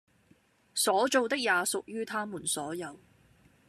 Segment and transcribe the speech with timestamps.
[0.73, 2.99] 所造的也屬於它們所有